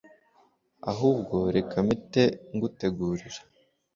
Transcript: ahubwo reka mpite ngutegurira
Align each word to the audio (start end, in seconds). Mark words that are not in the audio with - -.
ahubwo 0.91 1.35
reka 1.55 1.75
mpite 1.85 2.23
ngutegurira 2.55 3.41